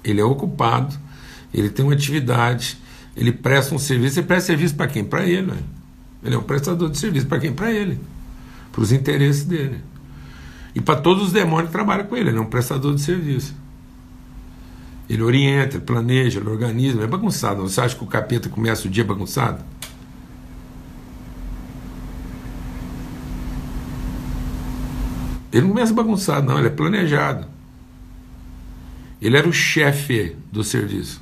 [0.03, 0.97] Ele é ocupado,
[1.53, 2.79] ele tem uma atividade,
[3.15, 4.19] ele presta um serviço.
[4.19, 5.03] Ele presta serviço para quem?
[5.03, 5.53] Para ele.
[6.23, 7.27] Ele é um prestador de serviço.
[7.27, 7.53] Para quem?
[7.53, 7.99] Para ele.
[8.71, 9.83] Para os interesses dele.
[10.73, 12.29] E para todos os demônios que trabalham com ele.
[12.29, 13.53] Ele é um prestador de serviço.
[15.07, 17.03] Ele orienta, ele planeja, ele organiza.
[17.03, 17.61] é bagunçado.
[17.61, 19.63] Você acha que o capeta começa o dia bagunçado?
[25.51, 26.57] Ele não começa bagunçado, não.
[26.57, 27.58] Ele é planejado.
[29.21, 31.21] Ele era o chefe do serviço.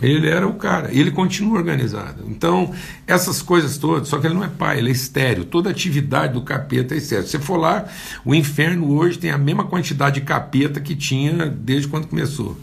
[0.00, 2.24] Ele era o cara, e ele continua organizado.
[2.28, 2.74] Então,
[3.06, 5.44] essas coisas todas, só que ele não é pai, ele é estéreo.
[5.46, 7.24] Toda atividade do capeta é estéreo.
[7.24, 7.86] Se você for lá,
[8.22, 12.58] o inferno hoje tem a mesma quantidade de capeta que tinha desde quando começou.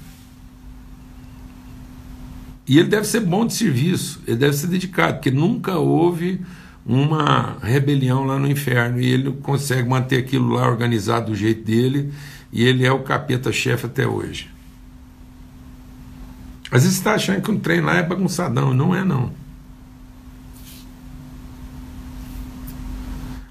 [2.67, 6.39] E ele deve ser bom de serviço, ele deve ser dedicado, porque nunca houve
[6.85, 12.13] uma rebelião lá no inferno e ele consegue manter aquilo lá organizado do jeito dele
[12.51, 14.49] e ele é o capeta-chefe até hoje.
[16.69, 19.31] Às vezes você está achando que um trem lá é bagunçadão, não é não.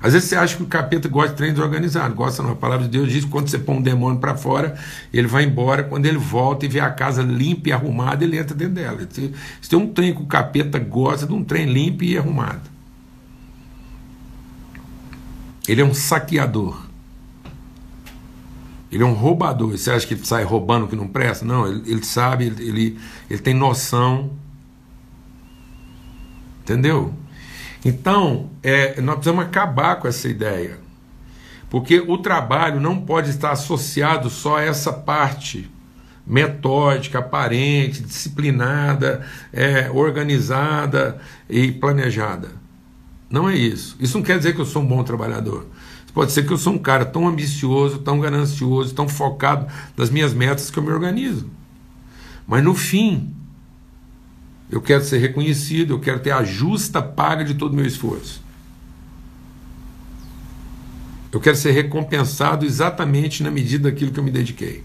[0.03, 2.12] Às vezes você acha que o capeta gosta de trem desorganizado.
[2.12, 2.51] Gosta não.
[2.51, 4.77] A palavra de Deus diz que quando você põe um demônio para fora,
[5.12, 5.85] ele vai embora.
[5.85, 8.99] Quando ele volta e vê a casa limpa e arrumada, ele entra dentro dela.
[9.09, 12.72] Se tem um trem que o capeta gosta de um trem limpo e arrumado.
[15.68, 16.87] Ele é um saqueador.
[18.90, 19.70] Ele é um roubador.
[19.70, 21.44] Você acha que ele sai roubando o que não presta?
[21.44, 24.31] Não, ele, ele sabe, ele, ele, ele tem noção.
[26.62, 27.14] Entendeu?
[27.85, 30.79] Então, é, nós precisamos acabar com essa ideia.
[31.70, 35.70] Porque o trabalho não pode estar associado só a essa parte
[36.27, 42.62] metódica, aparente, disciplinada, é, organizada e planejada.
[43.33, 43.97] Não é isso.
[43.99, 45.66] Isso não quer dizer que eu sou um bom trabalhador.
[46.12, 49.66] Pode ser que eu sou um cara tão ambicioso, tão ganancioso, tão focado
[49.97, 51.49] nas minhas metas que eu me organizo.
[52.47, 53.35] Mas no fim,
[54.71, 58.42] eu quero ser reconhecido, eu quero ter a justa paga de todo o meu esforço.
[61.33, 64.85] Eu quero ser recompensado exatamente na medida daquilo que eu me dediquei.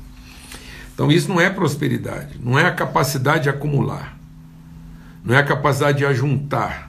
[0.93, 4.17] Então isso não é prosperidade, não é a capacidade de acumular,
[5.25, 6.86] não é a capacidade de ajuntar.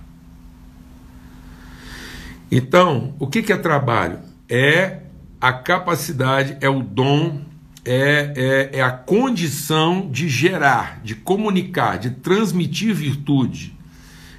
[2.51, 4.29] Então, o que é trabalho?
[4.49, 5.03] é
[5.41, 7.43] a capacidade, é o dom,
[7.85, 13.77] é, é, é a condição de gerar, de comunicar, de transmitir virtude,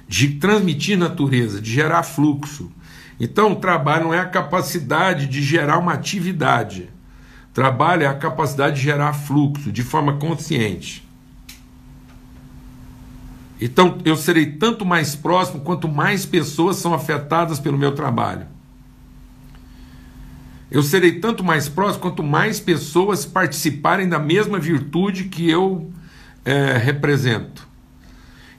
[0.06, 2.70] de transmitir natureza, de gerar fluxo.
[3.18, 6.90] Então, o trabalho não é a capacidade de gerar uma atividade.
[7.54, 11.08] Trabalho é a capacidade de gerar fluxo de forma consciente.
[13.60, 18.46] Então, eu serei tanto mais próximo quanto mais pessoas são afetadas pelo meu trabalho.
[20.70, 25.90] Eu serei tanto mais próximo quanto mais pessoas participarem da mesma virtude que eu
[26.44, 27.68] é, represento.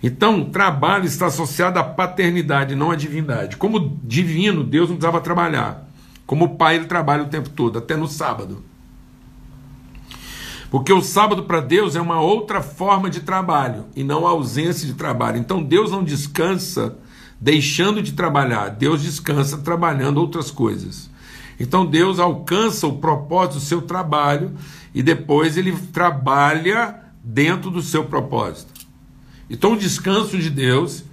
[0.03, 3.55] Então, trabalho está associado à paternidade, não à divindade.
[3.55, 5.87] Como divino, Deus não precisava trabalhar.
[6.25, 8.63] Como pai, ele trabalha o tempo todo, até no sábado.
[10.71, 14.87] Porque o sábado para Deus é uma outra forma de trabalho e não a ausência
[14.87, 15.37] de trabalho.
[15.37, 16.97] Então Deus não descansa
[17.41, 21.09] deixando de trabalhar, Deus descansa trabalhando outras coisas.
[21.59, 24.53] Então Deus alcança o propósito do seu trabalho
[24.95, 28.71] e depois ele trabalha dentro do seu propósito.
[29.49, 31.03] Então o descanso de Deus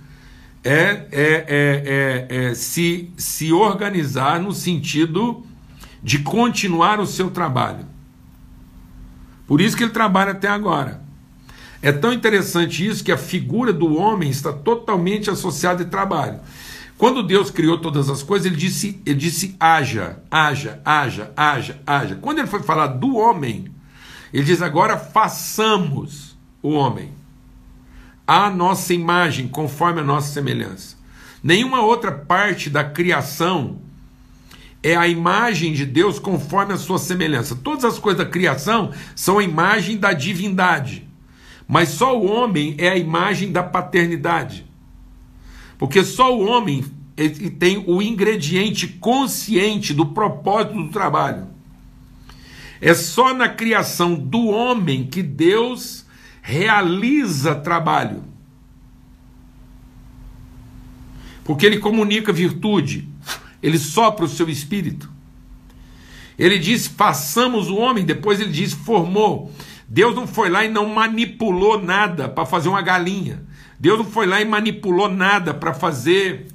[0.62, 5.44] é, é, é, é, se, se organizar no sentido
[6.00, 7.97] de continuar o seu trabalho.
[9.48, 11.00] Por isso que ele trabalha até agora.
[11.80, 16.38] É tão interessante isso que a figura do homem está totalmente associada ao trabalho.
[16.98, 22.16] Quando Deus criou todas as coisas, ele disse, ele disse haja, haja, haja, haja, haja.
[22.16, 23.72] Quando ele foi falar do homem,
[24.34, 26.36] ele diz agora façamos.
[26.60, 27.12] o homem,
[28.26, 30.96] à nossa imagem, conforme a nossa semelhança.
[31.42, 33.78] Nenhuma outra parte da criação
[34.82, 37.56] é a imagem de Deus conforme a sua semelhança.
[37.56, 41.06] Todas as coisas da criação são a imagem da divindade,
[41.66, 44.66] mas só o homem é a imagem da paternidade.
[45.76, 46.84] Porque só o homem
[47.58, 51.48] tem o ingrediente consciente do propósito do trabalho.
[52.80, 56.06] É só na criação do homem que Deus
[56.40, 58.22] realiza trabalho.
[61.42, 63.08] Porque ele comunica virtude,
[63.62, 65.10] ele sopra o seu espírito.
[66.38, 69.52] Ele diz: façamos o homem, depois ele diz: formou.
[69.88, 73.42] Deus não foi lá e não manipulou nada para fazer uma galinha.
[73.80, 76.48] Deus não foi lá e manipulou nada para fazer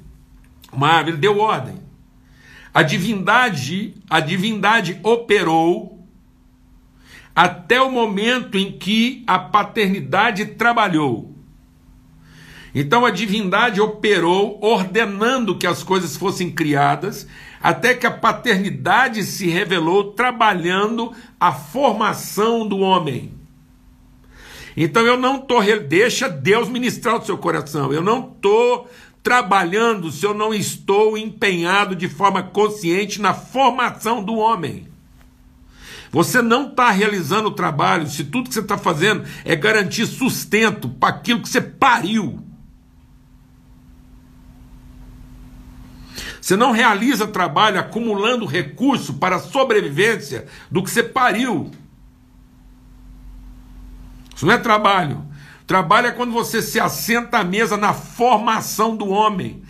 [0.72, 1.76] uma árvore, ele deu ordem.
[2.72, 6.06] A divindade, a divindade operou
[7.34, 11.33] até o momento em que a paternidade trabalhou.
[12.74, 17.26] Então a divindade operou ordenando que as coisas fossem criadas,
[17.62, 23.32] até que a paternidade se revelou trabalhando a formação do homem.
[24.76, 28.90] Então eu não estou, deixa Deus ministrar o seu coração, eu não estou
[29.22, 34.88] trabalhando se eu não estou empenhado de forma consciente na formação do homem.
[36.10, 40.88] Você não está realizando o trabalho se tudo que você está fazendo é garantir sustento
[40.88, 42.44] para aquilo que você pariu.
[46.44, 51.70] Você não realiza trabalho acumulando recurso para a sobrevivência do que você pariu.
[54.36, 55.24] Isso não é trabalho.
[55.66, 59.62] Trabalho é quando você se assenta à mesa na formação do homem,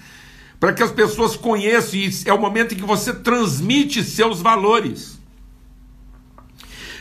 [0.58, 5.20] para que as pessoas conheçam, e é o momento em que você transmite seus valores.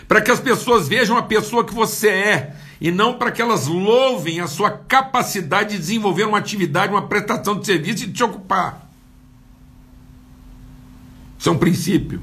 [0.07, 3.65] Para que as pessoas vejam a pessoa que você é, e não para que elas
[3.65, 8.24] louvem a sua capacidade de desenvolver uma atividade, uma prestação de serviço e de te
[8.24, 8.82] ocupar.
[11.43, 12.21] Isso é um princípio.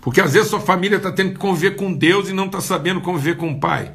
[0.00, 3.00] Porque às vezes sua família está tendo que conviver com Deus e não está sabendo
[3.00, 3.94] conviver com o Pai.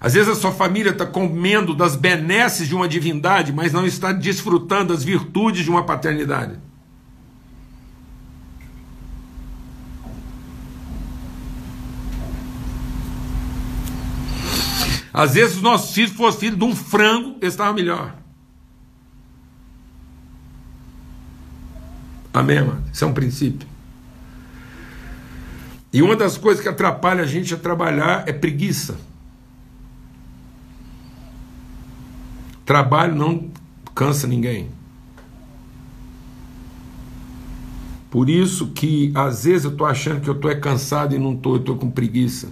[0.00, 4.10] Às vezes a sua família está comendo das benesses de uma divindade, mas não está
[4.10, 6.58] desfrutando das virtudes de uma paternidade.
[15.12, 18.23] Às vezes os nossos filhos fossem filhos de um frango, estava melhor.
[22.34, 22.82] Amém, mano?
[22.92, 23.68] Isso é um princípio.
[25.92, 28.98] E uma das coisas que atrapalha a gente a trabalhar é preguiça.
[32.66, 33.48] Trabalho não
[33.94, 34.68] cansa ninguém.
[38.10, 41.34] Por isso que às vezes eu estou achando que eu estou é cansado e não
[41.34, 42.48] estou, eu estou com preguiça.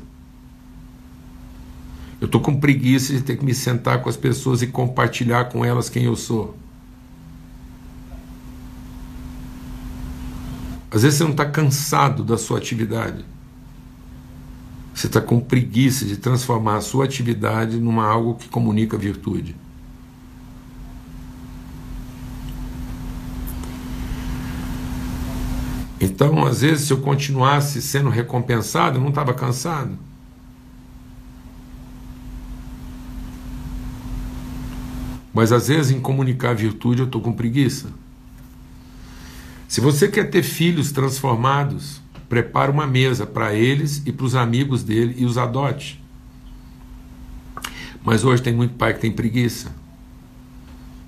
[2.20, 5.64] Eu estou com preguiça de ter que me sentar com as pessoas e compartilhar com
[5.64, 6.56] elas quem eu sou.
[10.92, 13.24] Às vezes você não está cansado da sua atividade.
[14.94, 19.56] Você está com preguiça de transformar a sua atividade numa algo que comunica virtude.
[25.98, 29.96] Então, às vezes, se eu continuasse sendo recompensado, eu não estava cansado.
[35.32, 38.01] Mas às vezes, em comunicar virtude, eu estou com preguiça.
[39.72, 44.84] Se você quer ter filhos transformados, prepare uma mesa para eles e para os amigos
[44.84, 45.98] dele e os adote.
[48.04, 49.74] Mas hoje tem muito pai que tem preguiça.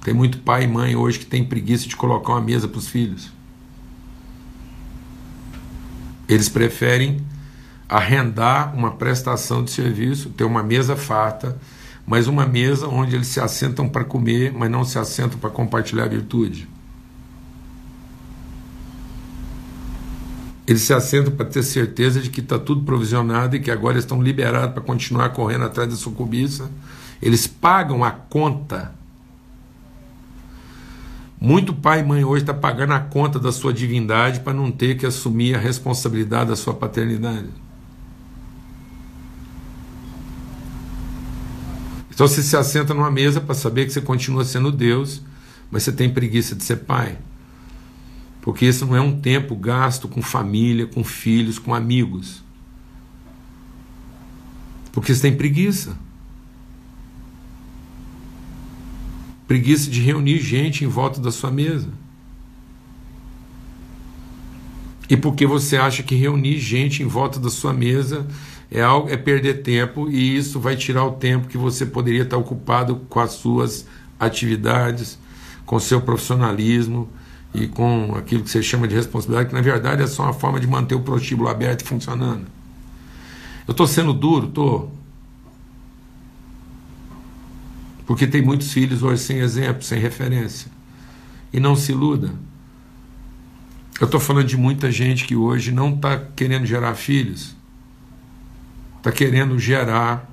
[0.02, 2.88] Tem muito pai e mãe hoje que tem preguiça de colocar uma mesa para os
[2.88, 3.30] filhos.
[6.26, 7.22] Eles preferem
[7.86, 11.60] arrendar uma prestação de serviço, ter uma mesa farta,
[12.06, 16.08] mas uma mesa onde eles se assentam para comer, mas não se assentam para compartilhar
[16.08, 16.66] virtude.
[20.66, 24.22] Eles se assentam para ter certeza de que está tudo provisionado e que agora estão
[24.22, 26.70] liberados para continuar correndo atrás da sua cobiça.
[27.20, 28.94] Eles pagam a conta.
[31.38, 34.96] Muito pai e mãe hoje está pagando a conta da sua divindade para não ter
[34.96, 37.48] que assumir a responsabilidade da sua paternidade.
[42.10, 45.20] Então você se assenta numa mesa para saber que você continua sendo Deus,
[45.70, 47.18] mas você tem preguiça de ser pai.
[48.44, 52.44] Porque esse não é um tempo gasto com família, com filhos, com amigos.
[54.92, 55.96] Porque você tem preguiça.
[59.48, 61.88] Preguiça de reunir gente em volta da sua mesa.
[65.08, 68.26] E porque você acha que reunir gente em volta da sua mesa
[68.70, 72.36] é, algo, é perder tempo e isso vai tirar o tempo que você poderia estar
[72.36, 73.86] ocupado com as suas
[74.20, 75.18] atividades,
[75.64, 77.08] com seu profissionalismo
[77.54, 80.58] e com aquilo que você chama de responsabilidade, que na verdade é só uma forma
[80.58, 82.46] de manter o prostíbulo aberto e funcionando.
[83.66, 84.92] Eu estou sendo duro, estou.
[88.04, 90.70] Porque tem muitos filhos hoje sem exemplo, sem referência.
[91.52, 92.32] E não se iluda.
[94.00, 97.54] Eu estou falando de muita gente que hoje não está querendo gerar filhos,
[98.98, 100.28] está querendo gerar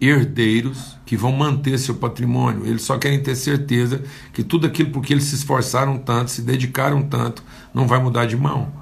[0.00, 2.66] herdeiros que vão manter seu patrimônio.
[2.66, 6.42] Eles só querem ter certeza que tudo aquilo por que eles se esforçaram tanto, se
[6.42, 7.42] dedicaram tanto,
[7.74, 8.72] não vai mudar de mão.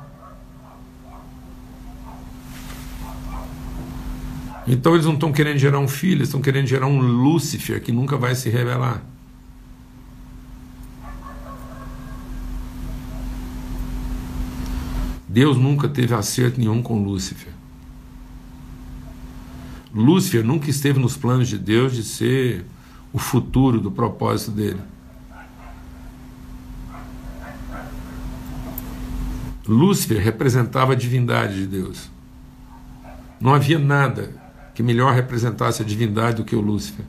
[4.67, 7.91] Então eles não estão querendo gerar um filho, eles estão querendo gerar um Lúcifer que
[7.91, 9.03] nunca vai se revelar.
[15.27, 17.58] Deus nunca teve acerto nenhum com Lúcifer.
[19.99, 22.65] Lúcifer nunca esteve nos planos de Deus de ser
[23.13, 24.81] o futuro do propósito dele.
[29.67, 32.09] Lúcifer representava a divindade de Deus.
[33.41, 34.31] Não havia nada
[34.73, 37.05] que melhor representasse a divindade do que o Lúcifer.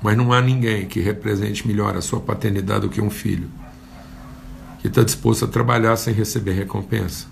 [0.00, 3.50] Mas não há ninguém que represente melhor a sua paternidade do que um filho,
[4.78, 7.26] que está disposto a trabalhar sem receber recompensa.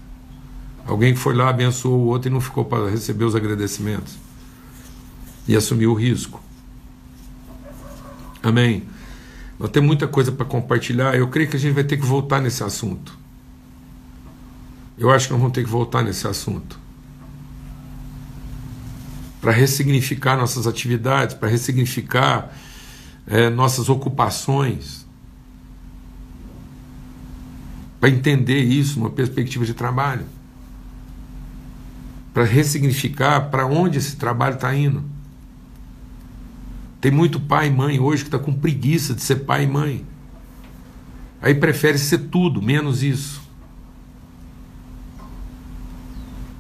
[0.89, 4.17] Alguém que foi lá, abençoou o outro e não ficou para receber os agradecimentos.
[5.47, 6.43] E assumiu o risco.
[8.43, 8.85] Amém.
[9.59, 11.15] Nós temos muita coisa para compartilhar.
[11.15, 13.19] Eu creio que a gente vai ter que voltar nesse assunto.
[14.97, 16.81] Eu acho que nós vamos ter que voltar nesse assunto
[19.43, 22.51] para ressignificar nossas atividades, para ressignificar
[23.27, 25.07] é, nossas ocupações,
[28.01, 30.25] para entender isso numa perspectiva de trabalho,
[32.33, 35.05] para ressignificar para onde esse trabalho está indo.
[37.01, 40.05] Tem muito pai e mãe hoje que está com preguiça de ser pai e mãe.
[41.41, 43.49] Aí prefere ser tudo, menos isso.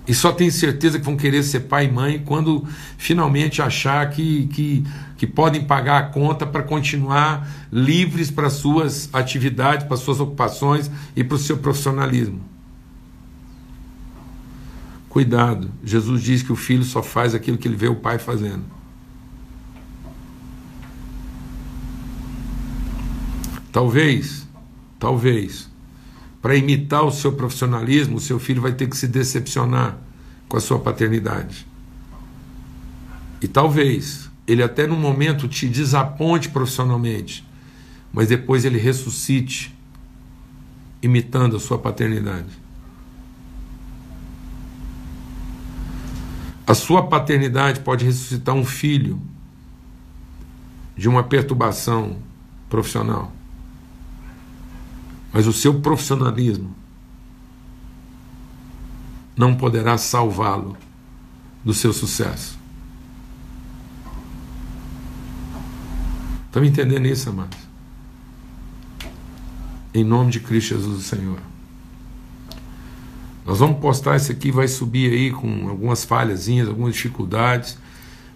[0.09, 2.67] e só tem certeza que vão querer ser pai e mãe quando
[2.97, 4.83] finalmente achar que, que,
[5.19, 11.23] que podem pagar a conta para continuar livres para suas atividades, para suas ocupações e
[11.23, 12.41] para o seu profissionalismo.
[15.19, 18.63] Cuidado, Jesus diz que o filho só faz aquilo que ele vê o pai fazendo.
[23.73, 24.47] Talvez,
[24.97, 25.69] talvez,
[26.41, 29.99] para imitar o seu profissionalismo, o seu filho vai ter que se decepcionar
[30.47, 31.67] com a sua paternidade.
[33.43, 37.45] E talvez ele até no momento te desaponte profissionalmente,
[38.13, 39.77] mas depois ele ressuscite
[41.03, 42.68] imitando a sua paternidade.
[46.69, 49.19] A sua paternidade pode ressuscitar um filho
[50.95, 52.19] de uma perturbação
[52.69, 53.33] profissional.
[55.33, 56.75] Mas o seu profissionalismo
[59.35, 60.77] não poderá salvá-lo
[61.65, 62.59] do seu sucesso.
[66.45, 67.59] Estão me entendendo isso, amados?
[69.95, 71.39] Em nome de Cristo Jesus, o Senhor.
[73.49, 77.79] Nós vamos postar isso aqui, vai subir aí com algumas falhazinhas, algumas dificuldades,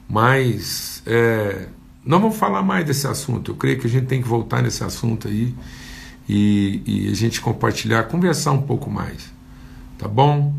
[0.09, 1.69] mas é,
[2.03, 3.51] não vamos falar mais desse assunto.
[3.51, 5.55] Eu creio que a gente tem que voltar nesse assunto aí
[6.27, 9.31] e, e a gente compartilhar, conversar um pouco mais.
[9.99, 10.55] Tá bom?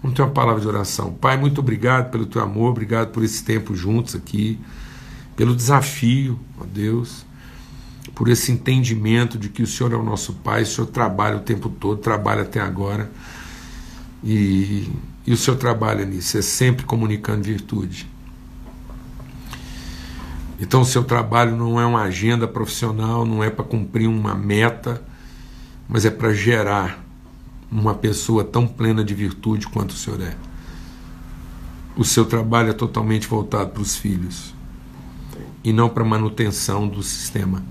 [0.00, 1.12] Vamos ter uma palavra de oração.
[1.12, 4.56] Pai, muito obrigado pelo teu amor, obrigado por esse tempo juntos aqui,
[5.34, 7.26] pelo desafio, ó Deus,
[8.14, 11.40] por esse entendimento de que o Senhor é o nosso Pai, o Senhor trabalha o
[11.40, 13.10] tempo todo, trabalha até agora.
[14.22, 14.90] E,
[15.26, 18.08] e o Senhor trabalha nisso, é sempre comunicando virtude.
[20.58, 25.02] Então, o seu trabalho não é uma agenda profissional, não é para cumprir uma meta,
[25.88, 27.04] mas é para gerar
[27.70, 30.34] uma pessoa tão plena de virtude quanto o Senhor é.
[31.96, 34.54] O seu trabalho é totalmente voltado para os filhos
[35.62, 37.62] e não para a manutenção do sistema.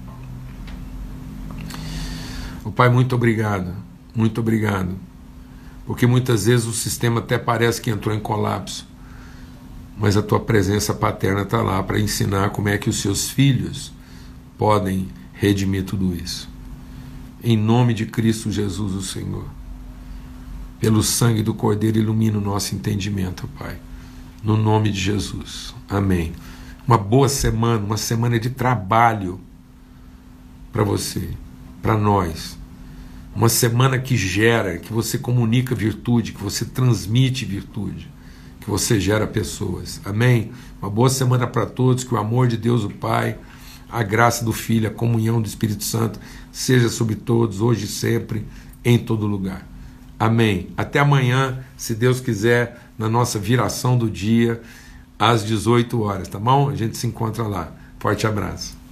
[2.64, 3.74] O Pai, muito obrigado,
[4.16, 4.96] muito obrigado,
[5.86, 8.88] porque muitas vezes o sistema até parece que entrou em colapso
[9.98, 13.94] mas a tua presença paterna está lá para ensinar como é que os seus filhos
[14.58, 16.50] podem redimir tudo isso.
[17.44, 19.46] Em nome de Cristo Jesus, o Senhor.
[20.80, 23.78] Pelo sangue do Cordeiro, ilumina o nosso entendimento, Pai.
[24.44, 25.74] No nome de Jesus.
[25.88, 26.34] Amém.
[26.86, 29.40] Uma boa semana, uma semana de trabalho
[30.72, 31.30] para você,
[31.82, 32.58] para nós.
[33.36, 38.10] Uma semana que gera, que você comunica virtude, que você transmite virtude,
[38.62, 40.00] que você gera pessoas.
[40.06, 40.52] Amém?
[40.82, 43.38] Uma boa semana para todos, que o amor de Deus, o Pai,
[43.90, 46.18] a graça do Filho, a comunhão do Espírito Santo
[46.50, 48.46] seja sobre todos, hoje e sempre,
[48.86, 49.68] em todo lugar.
[50.18, 50.70] Amém.
[50.78, 54.62] Até amanhã, se Deus quiser, na nossa viração do dia,
[55.20, 56.70] às 18 horas, tá bom?
[56.70, 57.74] A gente se encontra lá.
[58.00, 58.85] Forte abraço.